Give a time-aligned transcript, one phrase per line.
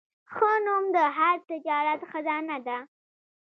[0.33, 2.77] ښه نوم د هر تجارت خزانه ده.